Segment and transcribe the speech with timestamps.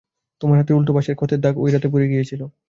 [0.41, 2.41] তোমার হাতের উল্টো পাশের ক্ষতের দাগ ঐ রাতে পুড়ে গিয়ে হয়েছিল।